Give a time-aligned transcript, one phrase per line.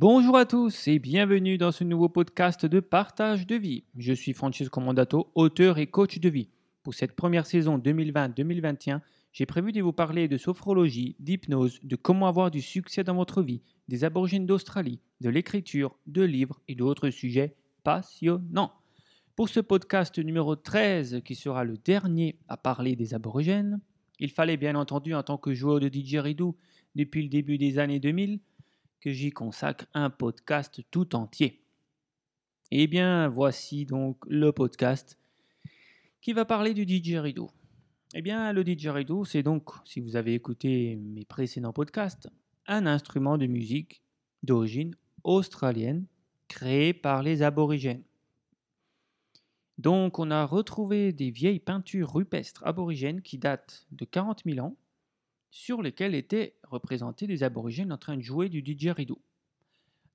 [0.00, 3.84] Bonjour à tous et bienvenue dans ce nouveau podcast de partage de vie.
[3.98, 6.48] Je suis Francesco Mondato, auteur et coach de vie.
[6.82, 12.28] Pour cette première saison 2020-2021, j'ai prévu de vous parler de sophrologie, d'hypnose, de comment
[12.28, 17.10] avoir du succès dans votre vie, des aborigènes d'Australie, de l'écriture, de livres et d'autres
[17.10, 17.54] sujets
[17.84, 18.72] passionnants.
[19.36, 23.80] Pour ce podcast numéro 13, qui sera le dernier à parler des aborigènes,
[24.18, 26.56] il fallait bien entendu, en tant que joueur de didgeridoo
[26.94, 28.40] depuis le début des années 2000,
[29.00, 31.62] que j'y consacre un podcast tout entier.
[32.70, 35.18] Eh bien, voici donc le podcast
[36.20, 37.50] qui va parler du didgeridoo.
[38.14, 42.28] Eh bien, le didgeridoo, c'est donc, si vous avez écouté mes précédents podcasts,
[42.66, 44.02] un instrument de musique
[44.42, 46.06] d'origine australienne
[46.48, 48.02] créé par les aborigènes.
[49.78, 54.76] Donc, on a retrouvé des vieilles peintures rupestres aborigènes qui datent de 40 000 ans,
[55.50, 59.20] sur lesquelles étaient représentés des aborigènes en train de jouer du didgeridoo.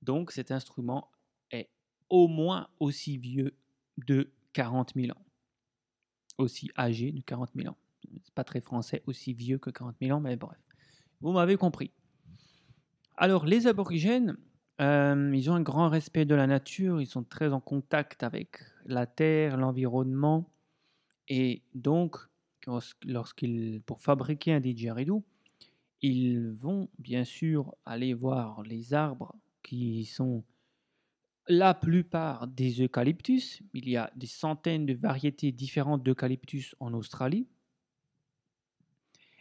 [0.02, 1.10] Donc, cet instrument
[1.50, 1.68] est
[2.08, 3.56] au moins aussi vieux
[3.98, 5.22] de 40 000 ans,
[6.38, 7.76] aussi âgé de 40 000 ans.
[8.22, 10.58] C'est pas très français, aussi vieux que 40 000 ans, mais bref.
[11.20, 11.90] Vous m'avez compris.
[13.16, 14.36] Alors, les aborigènes,
[14.80, 18.60] euh, ils ont un grand respect de la nature, ils sont très en contact avec
[18.84, 20.50] la terre, l'environnement,
[21.28, 22.16] et donc,
[22.66, 25.24] lorsqu'ils, pour fabriquer un didgeridoo,
[26.02, 30.44] ils vont bien sûr aller voir les arbres qui sont
[31.48, 33.62] la plupart des eucalyptus.
[33.72, 37.46] Il y a des centaines de variétés différentes d'eucalyptus en Australie.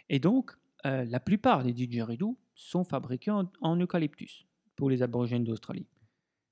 [0.09, 0.51] Et donc,
[0.85, 5.87] euh, la plupart des didgeridoo sont fabriqués en, eucalyptus pour les aborigènes d'Australie.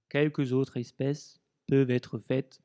[0.10, 2.62] Quelques autres espèces peuvent être faites,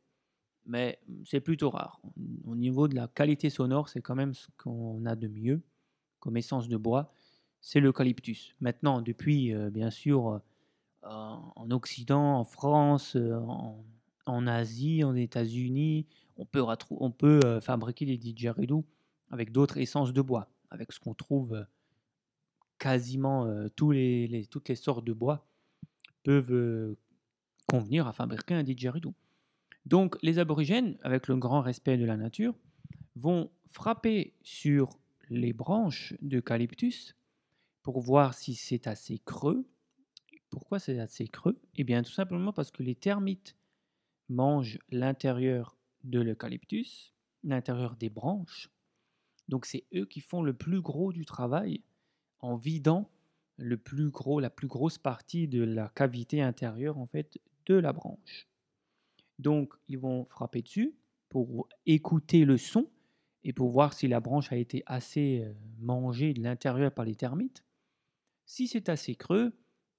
[0.68, 2.00] mais c'est plutôt rare.
[2.46, 5.62] Au niveau de la qualité sonore, c'est quand même ce qu'on a de mieux
[6.20, 7.12] comme essence de bois,
[7.60, 8.54] c'est l'eucalyptus.
[8.60, 10.40] Maintenant, depuis, euh, bien sûr,
[11.04, 13.82] euh, en Occident, en France, en,
[14.26, 16.06] en, Asie, en États-Unis,
[16.36, 18.84] on peut, fabriquer des didgeridoo
[19.30, 21.66] avec d'autres essences de bois avec ce qu'on trouve
[22.78, 25.46] quasiment toutes les sortes de bois
[26.22, 26.94] peuvent
[27.66, 29.14] convenir à fabriquer un didgeridoo.
[29.88, 32.54] Donc les aborigènes, avec le grand respect de la nature,
[33.16, 34.98] vont frapper sur
[35.30, 37.16] les branches d'eucalyptus
[37.82, 39.66] pour voir si c'est assez creux.
[40.50, 41.58] Pourquoi c'est assez creux?
[41.74, 43.56] Eh bien tout simplement parce que les termites
[44.28, 48.70] mangent l'intérieur de l'eucalyptus, l'intérieur des branches,
[49.48, 51.82] donc c'est eux qui font le plus gros du travail
[52.40, 53.10] en vidant
[53.56, 54.10] la plus
[54.68, 58.48] grosse partie de la cavité intérieure en fait de la branche.
[59.38, 60.94] Donc ils vont frapper dessus
[61.28, 62.88] pour écouter le son
[63.44, 67.14] et pour voir si la branche a été assez euh, mangée de l'intérieur par les
[67.14, 67.64] termites.
[68.46, 69.52] Si c'est assez creux,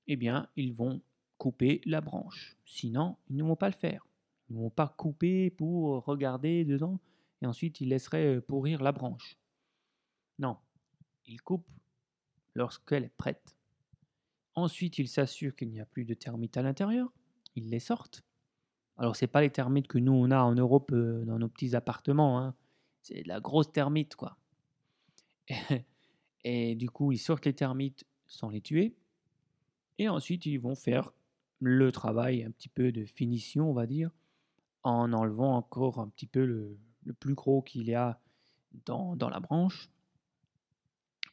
[0.08, 1.02] eh bien ils vont
[1.38, 2.58] couper la branche.
[2.66, 4.06] Sinon, ils ne vont pas le faire.
[4.50, 7.00] Ils ne vont pas couper pour regarder dedans
[7.42, 9.38] et ensuite ils laisseraient euh, pourrir la branche.
[10.38, 10.58] Non,
[11.26, 11.68] il coupe
[12.56, 13.56] lorsqu'elle est prête.
[14.56, 17.12] Ensuite, il s'assure qu'il n'y a plus de termites à l'intérieur.
[17.56, 18.24] Il les sortent.
[19.00, 21.48] Alors, ce n'est pas les termites que nous, on a en Europe euh, dans nos
[21.48, 22.40] petits appartements.
[22.40, 22.54] Hein.
[23.02, 24.38] C'est la grosse termite, quoi.
[26.44, 28.94] Et, du coup, ils sortent les termites sans les tuer.
[30.00, 31.14] Et ensuite, ils vont faire
[31.62, 34.12] le travail un petit peu de finition, on va dire,
[34.84, 36.78] en enlevant encore un petit peu le,
[37.20, 38.20] plus gros qu'il y a
[38.86, 39.90] dans la branche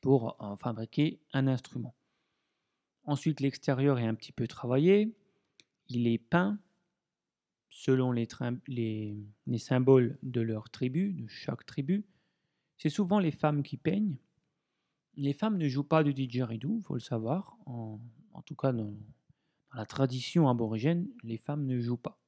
[0.00, 1.94] pour fabriquer un instrument.
[3.04, 5.14] Ensuite, l'extérieur est un petit peu travaillé.
[5.88, 6.58] Il est peint
[7.76, 8.26] selon les,
[8.68, 12.06] les, symboles de leur tribu, de chaque tribu.
[12.78, 14.16] C'est souvent les femmes qui peignent.
[15.14, 17.58] Les femmes ne jouent pas de didgeridoo, faut le savoir.
[17.66, 18.00] En,
[18.46, 18.94] tout cas, dans,
[19.74, 22.18] la tradition aborigène, les femmes ne jouent pas.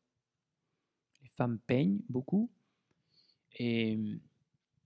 [1.22, 2.50] Les femmes peignent beaucoup.
[3.58, 3.98] Et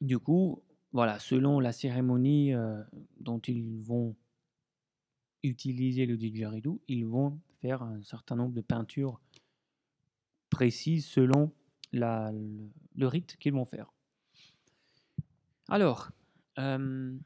[0.00, 0.62] du coup,
[0.92, 2.80] voilà, selon la cérémonie euh,
[3.18, 4.14] dont ils vont
[5.42, 9.20] utiliser le didgeridoo, ils vont faire un certain nombre de peintures
[10.52, 11.50] précises selon
[11.92, 13.92] le, rite qu'ils vont faire.
[15.68, 16.10] Alors,
[16.58, 17.16] euh,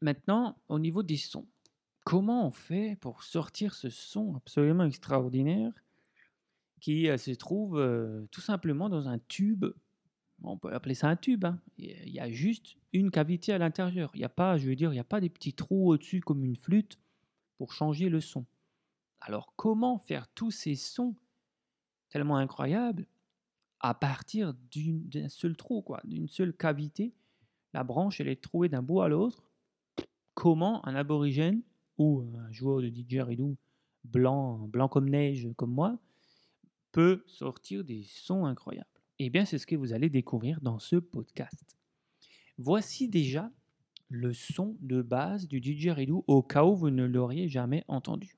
[0.00, 1.46] maintenant, au niveau des sons,
[2.04, 5.72] comment on fait pour sortir ce son absolument extraordinaire
[6.80, 7.80] qui euh, se trouve
[8.30, 9.66] tout simplement dans un tube?
[10.44, 11.44] On peut appeler ça un tube.
[11.44, 11.60] Hein.
[11.78, 14.10] Il y a juste une cavité à l'intérieur.
[14.14, 16.20] Il n'y a pas, je veux dire, il n'y a pas des petits trous au-dessus
[16.20, 16.98] comme une flûte
[17.58, 18.44] pour changer le son.
[19.20, 21.14] Alors comment faire tous ces sons
[22.12, 23.06] tellement incroyables
[23.80, 27.14] à partir d'un seul trou, quoi, d'une seule cavité
[27.72, 29.50] La branche, elle est trouée d'un bout à l'autre.
[30.34, 31.62] Comment un aborigène
[31.98, 33.56] ou un joueur de didgeridoo
[34.04, 35.98] blanc, blanc comme neige comme moi,
[36.92, 38.86] peut sortir des sons incroyables?
[39.18, 41.76] Eh bien, c'est ce que vous allez découvrir dans ce podcast.
[42.58, 43.50] Voici déjà
[44.08, 48.36] le son de base du didgeridoo au cas où vous ne l'auriez jamais entendu.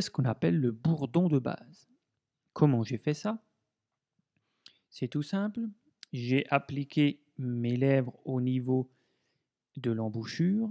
[0.00, 1.88] Ce qu'on appelle le bourdon de base.
[2.52, 3.42] Comment j'ai fait ça?
[4.90, 5.60] C'est tout simple.
[6.12, 8.90] J'ai appliqué mes lèvres au niveau
[9.76, 10.70] de l'embouchure.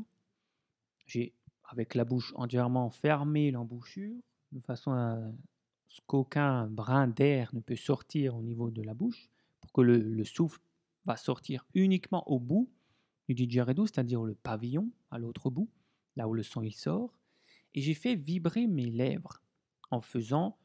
[1.06, 1.34] J'ai,
[1.66, 4.16] avec la bouche entièrement fermé l'embouchure,
[4.52, 5.20] de façon à
[5.88, 9.30] ce qu'aucun brin d'air ne peut sortir au niveau de la bouche,
[9.62, 10.62] pour que le, souffle
[11.06, 12.70] va sortir uniquement au bout
[13.28, 15.70] du didgeridoo, c'est-à-dire le pavillon à l'autre bout,
[16.16, 17.14] là où le son il sort.
[17.76, 19.42] Et j'ai fait vibrer mes lèvres
[19.92, 20.58] en faisant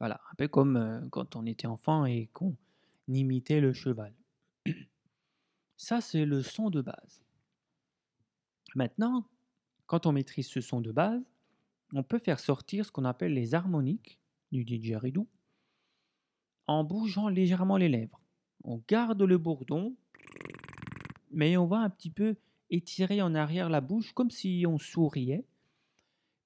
[0.00, 2.54] Voilà, un peu comme euh, quand on était enfant et qu'on
[3.08, 4.14] imitait le cheval.
[5.78, 7.22] Ça, c'est le son de base.
[8.74, 9.26] Maintenant,
[9.86, 11.22] quand on maîtrise ce son de base,
[11.94, 14.20] on peut faire sortir ce qu'on appelle les harmoniques
[14.52, 15.26] du didgeridoo
[16.66, 18.20] en bougeant légèrement les lèvres.
[18.64, 19.96] On garde le bourdon,
[21.34, 22.36] mais on va un petit peu
[22.70, 25.44] étirer en arrière la bouche comme si on souriait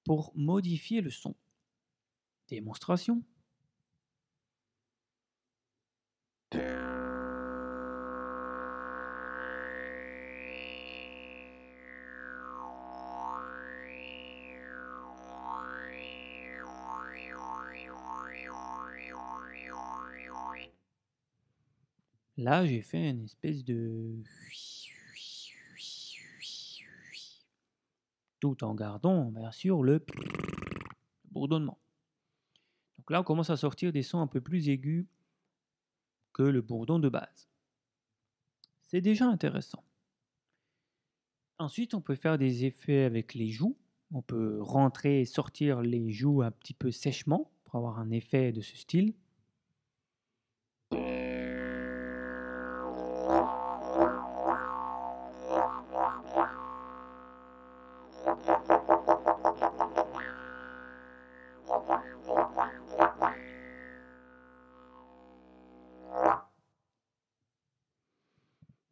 [0.03, 1.35] pour modifier le son.
[2.47, 3.23] Démonstration.
[22.39, 24.15] Là, j'ai fait une espèce de...
[28.39, 30.05] Tout en gardant, bien sûr, le
[31.31, 31.79] bourdonnement.
[32.97, 35.07] Donc là, on commence à sortir des sons un peu plus aigus
[36.33, 37.49] que le bourdon de base.
[38.87, 39.83] C'est déjà intéressant.
[41.59, 43.77] Ensuite, on peut faire des effets avec les joues.
[44.11, 48.51] On peut rentrer et sortir les joues un petit peu sèchement pour avoir un effet
[48.51, 49.13] de ce style.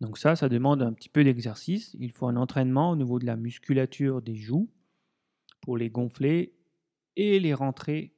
[0.07, 1.93] Donc ça, ça demande un petit peu d'exercice.
[1.99, 4.71] Il faut un entraînement au niveau de la musculature des joues
[5.59, 6.55] pour les gonfler
[7.17, 8.15] et les rentrer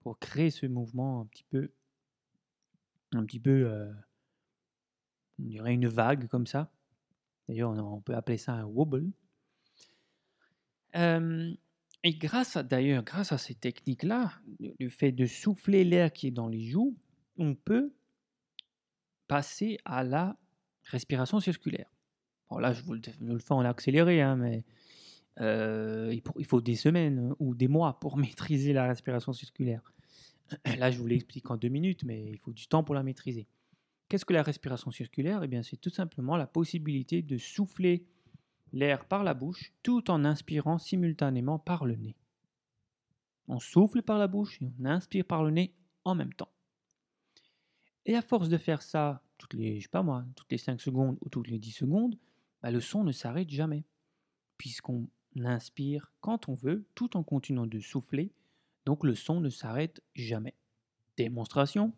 [0.00, 1.74] pour créer ce mouvement un petit peu,
[3.12, 3.92] un petit peu, euh,
[5.38, 6.72] on dirait une vague comme ça.
[7.50, 9.12] D'ailleurs, on peut appeler ça un wobble.
[10.94, 11.52] Euh,
[12.02, 14.32] et grâce à, d'ailleurs, grâce à ces techniques-là,
[14.80, 16.96] le fait de souffler l'air qui est dans les joues,
[17.36, 17.92] on peut
[19.28, 20.38] passer à la
[20.90, 21.86] respiration circulaire.
[22.48, 24.64] Bon, là, je vous le, fais en accéléré, hein, mais
[25.40, 29.82] euh, il, faut des semaines ou des mois pour maîtriser la respiration circulaire.
[30.78, 33.48] Là, je vous l'explique en deux minutes, mais il faut du temps pour la maîtriser.
[34.08, 35.42] Qu'est-ce que la respiration circulaire?
[35.42, 38.06] Eh bien, c'est tout simplement la possibilité de souffler
[38.72, 42.16] l'air par la bouche tout en inspirant simultanément par le nez.
[43.48, 46.50] On souffle par la bouche et on inspire par le nez en même temps.
[48.04, 51.28] Et à force de faire ça toutes les, pas moi, toutes les 5 secondes ou
[51.28, 52.18] toutes les 10 secondes,
[52.62, 53.84] bah, le son ne s'arrête jamais.
[54.58, 55.08] Puisqu'on
[55.44, 58.32] inspire quand on veut, tout en continuant de souffler,
[58.86, 60.54] donc le son ne s'arrête jamais.
[61.16, 61.92] Démonstration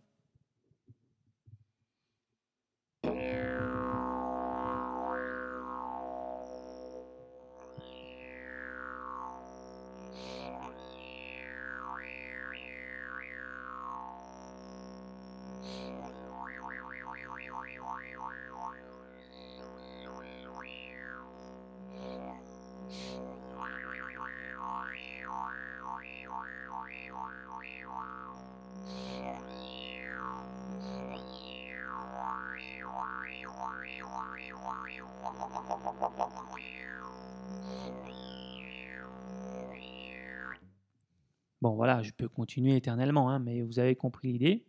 [41.61, 44.65] Bon, voilà, je peux continuer éternellement, hein, mais vous avez compris l'idée.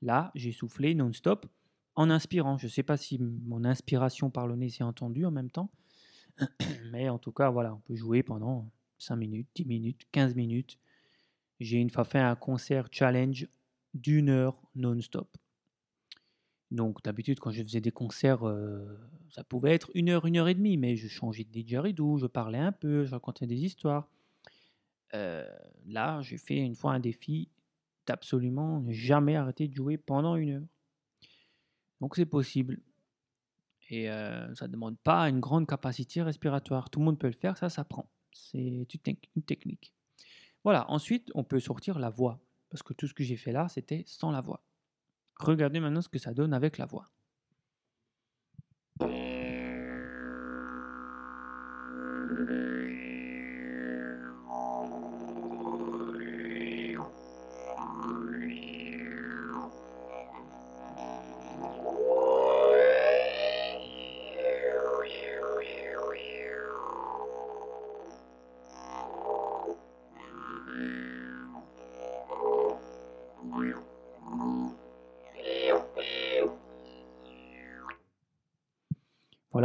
[0.00, 1.46] Là, j'ai soufflé non-stop
[1.94, 2.56] en inspirant.
[2.56, 5.70] Je ne sais pas si mon inspiration par le nez s'est entendue en même temps,
[6.92, 10.78] mais en tout cas, voilà, on peut jouer pendant 5 minutes, 10 minutes, 15 minutes.
[11.60, 13.48] J'ai une fois fait un concert challenge
[13.92, 15.36] d'une heure non-stop.
[16.70, 18.98] Donc d'habitude, quand je faisais des concerts, euh,
[19.30, 22.26] ça pouvait être une heure, une heure et demie, mais je changeais de didgeridoo, je
[22.26, 24.08] parlais un peu, je racontais des histoires.
[25.14, 25.48] euh,
[25.86, 27.48] là, j'ai fait une fois un défi
[28.06, 30.66] d'absolument ne jamais arrêter de jouer pendant une heure.
[32.00, 32.80] Donc c'est possible.
[33.88, 36.90] Et euh, ça ne demande pas une grande capacité respiratoire.
[36.90, 38.10] Tout le monde peut le faire, ça s'apprend.
[38.32, 39.92] C'est une technique.
[40.64, 42.40] Voilà, ensuite, on peut sortir la voix.
[42.70, 44.65] Parce que tout ce que j'ai fait là, c'était sans la voix.
[45.38, 47.10] Regardez maintenant ce que ça donne avec la voix.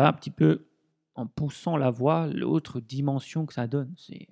[0.08, 0.68] Un petit peu
[1.16, 3.94] en poussant la voix, l'autre dimension que ça donne.
[3.98, 4.28] C'est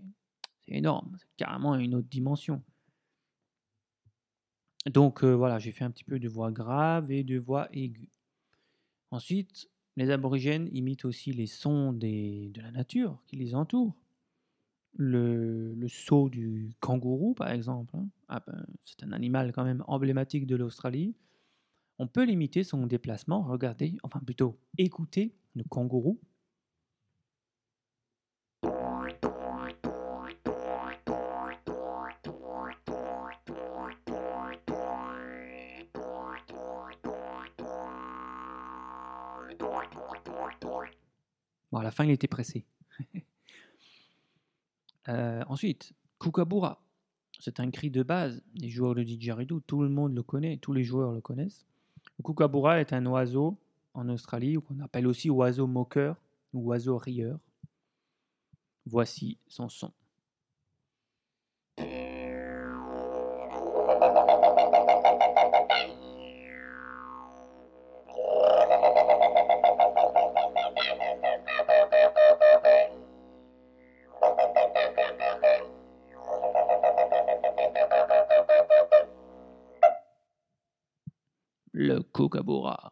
[0.67, 2.63] énorme, c'est carrément une autre dimension.
[4.85, 8.09] Donc euh, voilà, j'ai fait un petit peu de voix grave et de voix aiguë.
[9.11, 13.95] Ensuite, les aborigènes imitent aussi les sons des, de la nature qui les entoure.
[14.93, 18.07] Le, le saut du kangourou, par exemple, hein.
[18.27, 21.15] ah ben, c'est un animal quand même emblématique de l'Australie.
[21.99, 26.19] On peut limiter son déplacement, regardez, enfin plutôt écouter le kangourou.
[41.71, 42.65] Bon, à la fin, il était pressé.
[45.07, 46.83] Euh, ensuite, Kukabura.
[47.39, 49.61] C'est un cri de base des joueurs de didgeridoo.
[49.61, 51.65] Tout le monde le connaît, tous les joueurs le connaissent.
[52.19, 53.57] Le kookaburra est un oiseau
[53.99, 56.15] en Australie qu'on appelle aussi oiseau moqueur
[56.53, 57.37] ou oiseau rieur.
[58.85, 59.91] Voici son son.
[81.71, 82.91] Le kookaburra.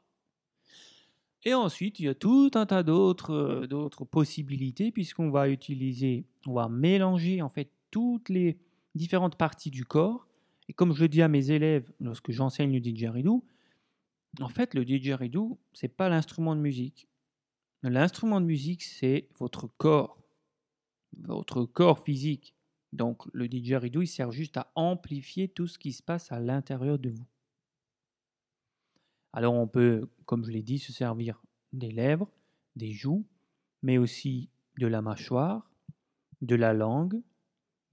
[1.48, 6.51] Et ensuite, il y a tout un tas d'autres, d'autres possibilités puisqu'on va utiliser, on
[6.51, 8.58] va mélanger en fait toutes les
[8.96, 10.27] différentes parties du corps.
[10.68, 13.46] Et comme je dis à mes élèves lorsque j'enseigne le didgeridoo,
[14.42, 17.08] en fait, le didgeridoo, c'est pas l'instrument de musique.
[17.82, 20.22] L'instrument de musique, c'est votre corps,
[21.18, 22.56] votre corps physique.
[22.92, 27.00] Donc, le didgeridoo, il sert juste à amplifier tout ce qui se passe à l'intérieur
[27.00, 27.25] de vous.
[29.38, 31.39] Alors on peut, comme je l'ai dit, se servir
[31.72, 32.34] des lèvres,
[32.75, 33.24] des joues,
[33.84, 35.70] mais aussi de la mâchoire,
[36.41, 37.22] de la langue,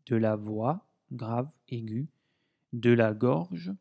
[0.06, 2.08] de la voix grave, aiguë,
[2.72, 3.74] de la gorge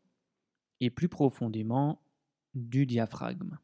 [0.80, 2.02] et plus profondément
[2.52, 3.56] du diaphragme.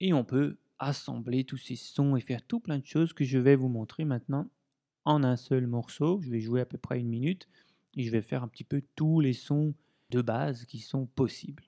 [0.00, 3.38] Et on peut assembler tous ces sons et faire tout plein de choses que je
[3.38, 4.50] vais vous montrer maintenant
[5.06, 6.20] en un seul morceau.
[6.20, 7.48] Je vais jouer à peu près une minute
[7.94, 9.74] et je vais faire un petit peu tous les sons
[10.10, 11.67] de base qui sont possibles.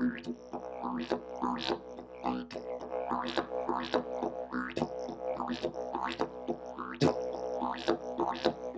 [0.00, 0.28] Thank
[8.46, 8.69] you.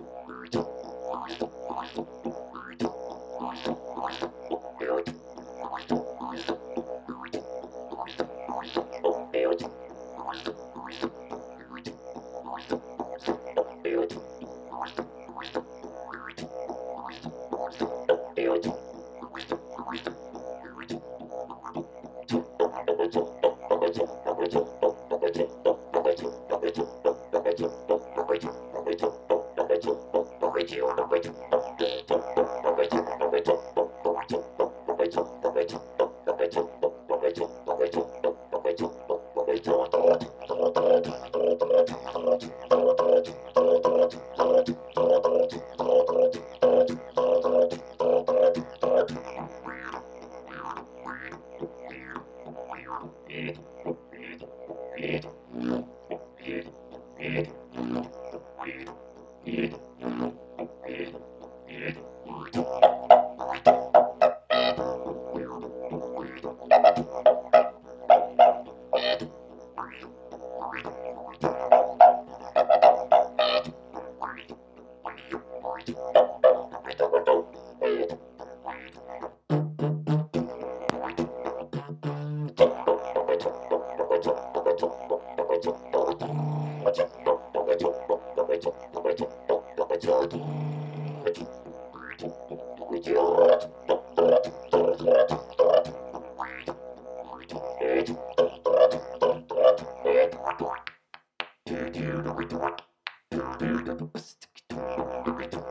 [104.15, 105.62] Sticky talk.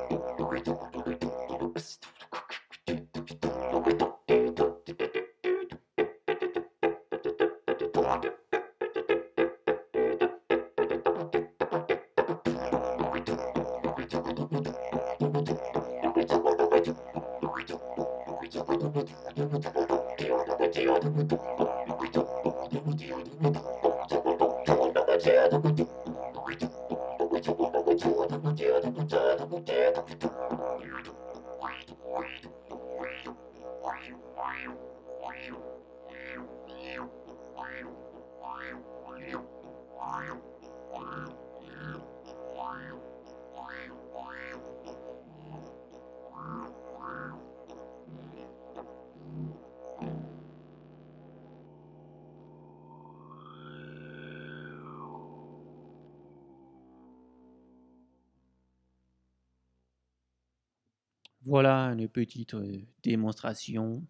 [40.02, 40.51] Wow.
[61.52, 64.02] Voilà une petite euh, démonstration.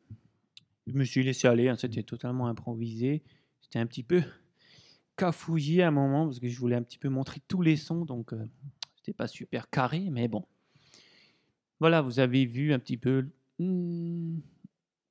[0.86, 3.24] Je me suis laissé aller, hein, c'était totalement improvisé.
[3.60, 4.22] C'était un petit peu
[5.16, 8.04] cafouillé à un moment parce que je voulais un petit peu montrer tous les sons,
[8.04, 8.48] donc euh,
[8.94, 10.46] c'était pas super carré, mais bon.
[11.80, 13.26] Voilà, vous avez vu un petit peu
[13.58, 14.38] hmm,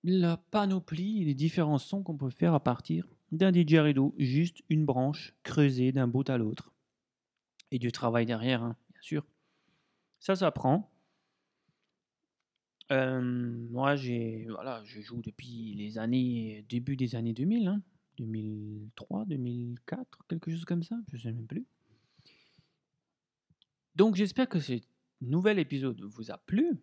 [0.06, 5.36] la panoplie, les différents sons qu'on peut faire à partir d'un didgeridoo, juste une branche
[5.44, 6.72] creusée d'un bout à l'autre.
[7.72, 9.26] Et du travail derrière, hein, bien sûr.
[10.22, 10.91] Ça s'apprend.
[12.92, 13.22] Euh,
[13.70, 17.82] moi, j'ai, voilà, je joue depuis les années, début des années 2000,
[18.18, 21.66] 2003, 2004, quelque chose comme ça, je sais même plus.
[23.96, 24.74] Donc, j'espère que ce
[25.22, 26.82] nouvel épisode vous a plu.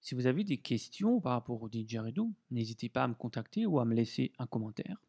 [0.00, 3.78] Si vous avez des questions par rapport au didgeridoo, n'hésitez pas à me contacter ou
[3.78, 5.02] à me laisser un commentaire.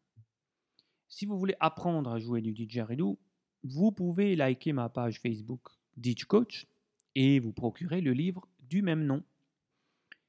[1.07, 3.17] Si vous voulez apprendre à jouer du didgeridoo,
[3.63, 6.67] vous pouvez liker ma page Facebook Didge Coach
[7.15, 9.23] et vous procurer le livre du même nom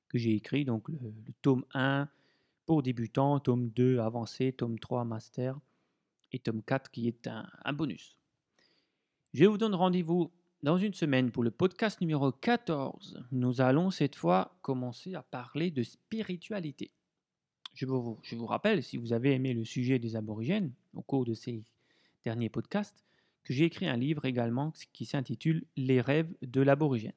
[0.09, 0.99] que j'ai écrit, donc le,
[1.43, 2.09] tome 1
[2.67, 5.59] pour débutants, tome 2 avancé, tome 3 master
[6.33, 8.17] et tome 4 qui est un, un bonus.
[9.35, 10.31] Je vous donne rendez-vous
[10.63, 13.23] dans une semaine pour le podcast numéro 14.
[13.31, 16.91] Nous allons cette fois commencer à parler de spiritualité.
[17.75, 21.25] Je vous, je vous rappelle, si vous avez aimé le sujet des aborigènes au cours
[21.25, 21.63] de ces
[22.25, 23.05] derniers podcasts,
[23.45, 27.13] que j'ai écrit un livre également qui s'intitule Les rêves de l'aborigène.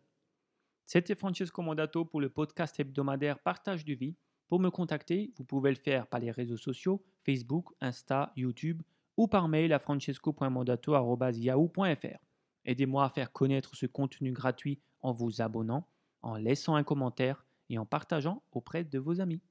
[0.85, 4.15] C'était Francesco Mondato pour le podcast hebdomadaire Partage de vie.
[4.47, 8.81] Pour me contacter, vous pouvez le faire par les réseaux sociaux Facebook, Insta, YouTube
[9.17, 12.19] ou par mail à francesco.mondato.yahoo.fr.
[12.65, 15.87] Aidez-moi à faire connaître ce contenu gratuit en vous abonnant,
[16.21, 19.41] en laissant un commentaire et en partageant auprès de vos amis.